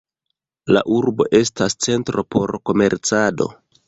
[0.75, 3.49] La urbo estas centro por komercado.